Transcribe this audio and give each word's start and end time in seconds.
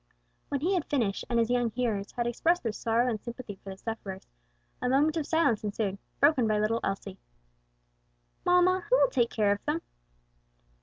When 0.49 0.61
he 0.61 0.73
had 0.73 0.85
finished, 0.89 1.25
and 1.29 1.37
his 1.37 1.51
young 1.51 1.69
hearers 1.69 2.11
had 2.13 2.25
expressed 2.25 2.63
their 2.63 2.71
sorrow 2.71 3.07
and 3.07 3.21
sympathy 3.21 3.57
for 3.63 3.69
the 3.69 3.77
sufferers, 3.77 4.25
a 4.81 4.89
moment 4.89 5.15
of 5.15 5.27
silence 5.27 5.63
ensued, 5.63 5.99
broken 6.19 6.47
by 6.47 6.57
little 6.57 6.79
Elsie. 6.83 7.19
"Mamma, 8.43 8.83
who 8.89 8.97
will 8.97 9.11
take 9.11 9.29
care 9.29 9.51
of 9.51 9.63
them?" 9.67 9.83